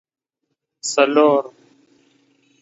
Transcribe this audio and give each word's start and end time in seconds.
څلور 0.91 1.37